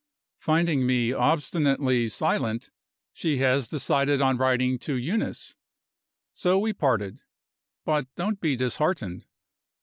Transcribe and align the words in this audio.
Finding 0.39 0.87
me 0.87 1.13
obstinately 1.13 2.09
silent, 2.09 2.71
she 3.13 3.37
has 3.37 3.67
decided 3.67 4.19
on 4.19 4.35
writing 4.35 4.79
to 4.79 4.95
Eunice. 4.95 5.53
So 6.33 6.57
we 6.57 6.73
parted. 6.73 7.21
But 7.85 8.07
don't 8.15 8.39
be 8.41 8.55
disheartened. 8.55 9.27